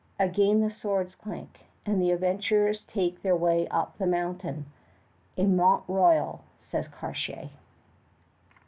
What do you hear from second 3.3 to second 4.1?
way up the